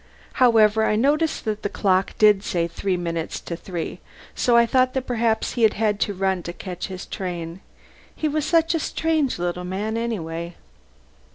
However, 0.41 0.83
I 0.83 0.95
noticed 0.95 1.45
that 1.45 1.61
the 1.61 1.69
clock 1.69 2.13
said 2.19 2.71
three 2.71 2.97
minutes 2.97 3.39
to 3.41 3.55
three, 3.55 3.99
so 4.33 4.57
I 4.57 4.65
thought 4.65 4.95
that 4.95 5.05
perhaps 5.05 5.53
he 5.53 5.61
had 5.61 5.73
had 5.73 5.99
to 5.99 6.15
run 6.15 6.41
to 6.41 6.53
catch 6.53 6.87
his 6.87 7.05
train. 7.05 7.61
He 8.15 8.27
was 8.27 8.43
such 8.43 8.73
a 8.73 8.79
strange 8.79 9.37
little 9.37 9.63
man, 9.63 9.97
anyway.... 9.97 10.55